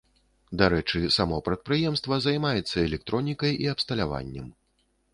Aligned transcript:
Дарэчы, 0.61 1.01
само 1.17 1.37
прадпрыемства 1.51 2.21
займаецца 2.27 2.75
электронікай 2.87 3.51
і 3.67 3.73
абсталяваннем. 3.77 4.53